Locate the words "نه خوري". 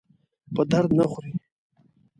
0.99-1.33